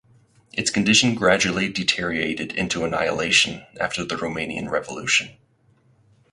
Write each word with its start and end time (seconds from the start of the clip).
Its 0.53 0.71
condition 0.71 1.13
gradually 1.13 1.71
deteriorated 1.71 2.53
into 2.53 2.83
annihilation 2.83 3.63
after 3.79 4.03
the 4.03 4.15
Romanian 4.15 4.67
Revolution. 4.67 5.37